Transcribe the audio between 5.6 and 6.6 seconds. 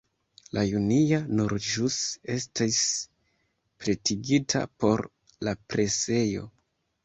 presejo.